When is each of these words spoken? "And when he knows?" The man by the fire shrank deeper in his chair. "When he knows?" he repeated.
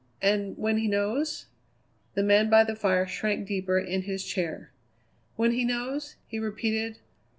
"And 0.19 0.57
when 0.57 0.77
he 0.79 0.87
knows?" 0.87 1.45
The 2.15 2.23
man 2.23 2.49
by 2.49 2.63
the 2.63 2.75
fire 2.75 3.05
shrank 3.05 3.45
deeper 3.47 3.77
in 3.77 4.01
his 4.01 4.25
chair. 4.25 4.71
"When 5.35 5.51
he 5.51 5.63
knows?" 5.63 6.15
he 6.25 6.39
repeated. 6.39 6.97